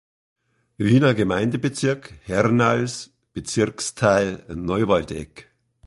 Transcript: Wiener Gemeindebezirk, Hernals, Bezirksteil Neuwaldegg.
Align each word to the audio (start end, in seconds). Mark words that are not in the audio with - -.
Wiener 0.77 1.13
Gemeindebezirk, 1.13 2.11
Hernals, 2.25 3.11
Bezirksteil 3.33 4.43
Neuwaldegg. 4.51 5.43